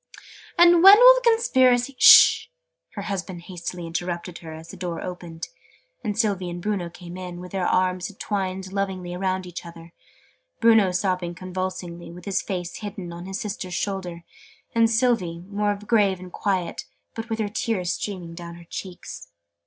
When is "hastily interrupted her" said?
3.43-4.51